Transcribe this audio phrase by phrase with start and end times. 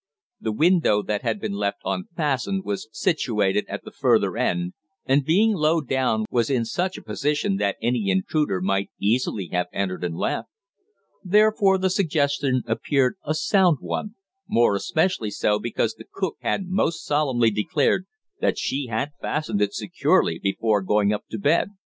[0.39, 4.73] The window that had been left unfastened was situated at the further end,
[5.05, 9.67] and being low down was in such a position that any intruder might easily have
[9.71, 10.49] entered and left.
[11.23, 14.15] Therefore the suggestion appeared a sound one
[14.47, 18.07] more especially so because the cook had most solemnly declared
[18.39, 21.69] that she had fastened it securely before going up to bed.